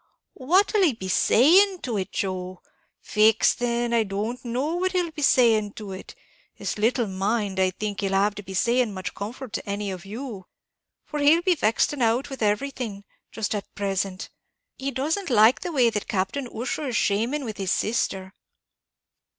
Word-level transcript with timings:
"What'll 0.33 0.81
he 0.81 0.93
be 0.93 1.09
saying 1.09 1.81
to 1.83 1.95
it, 1.97 2.11
Joe! 2.11 2.63
Faix 3.01 3.53
then 3.53 3.93
I 3.93 4.01
don't 4.01 4.43
know 4.43 4.77
what 4.77 4.93
he'll 4.93 5.11
be 5.11 5.21
saying 5.21 5.73
to 5.73 5.91
it; 5.91 6.15
it's 6.57 6.79
little 6.79 7.05
mind, 7.05 7.59
I 7.59 7.69
think, 7.69 7.99
he'll 8.01 8.13
have 8.13 8.33
to 8.33 8.41
be 8.41 8.55
saying 8.55 8.95
much 8.95 9.13
comfort 9.13 9.53
to 9.53 9.69
any 9.69 9.91
of 9.91 10.03
you; 10.03 10.47
for 11.05 11.19
he'll 11.19 11.43
be 11.43 11.53
vexed 11.53 11.93
and 11.93 12.01
out 12.01 12.31
with 12.31 12.41
everything, 12.41 13.03
jist 13.31 13.53
at 13.53 13.75
present. 13.75 14.31
He 14.75 14.89
doesn't 14.89 15.29
like 15.29 15.61
the 15.61 15.71
way 15.71 15.91
that 15.91 16.07
Captain 16.07 16.47
Ussher 16.47 16.87
is 16.87 16.95
schaming 16.97 17.45
with 17.45 17.57
his 17.57 17.71
sister." 17.71 18.33